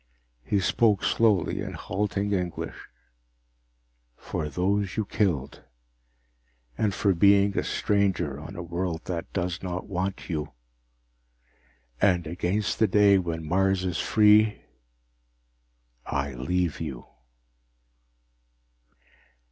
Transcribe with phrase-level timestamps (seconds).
[0.43, 2.87] He spoke slowly, in halting English:
[4.17, 5.61] "For those you killed,
[6.75, 10.53] and for being a stranger on a world that does not want you,
[12.01, 14.63] and against the day when Mars is free,
[16.07, 17.05] I leave you."